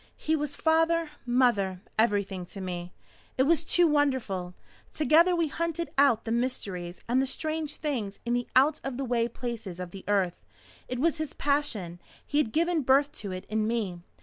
[0.17, 2.91] "He was father, mother everything to me.
[3.37, 4.55] It was too wonderful.
[4.91, 9.05] Together we hunted out the mysteries and the strange things in the out of the
[9.05, 10.43] way places of the earth.
[10.87, 11.99] It was his passion.
[12.25, 14.01] He had given birth to it in me.